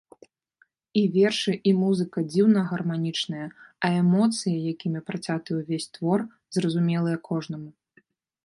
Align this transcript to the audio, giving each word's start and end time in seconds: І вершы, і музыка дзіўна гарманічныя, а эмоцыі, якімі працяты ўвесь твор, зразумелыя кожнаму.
І 1.01 1.01
вершы, 1.17 1.53
і 1.71 1.73
музыка 1.81 2.23
дзіўна 2.31 2.63
гарманічныя, 2.71 3.47
а 3.89 3.93
эмоцыі, 4.01 4.57
якімі 4.73 4.99
працяты 5.11 5.49
ўвесь 5.61 5.89
твор, 5.99 6.19
зразумелыя 6.57 7.17
кожнаму. 7.31 7.69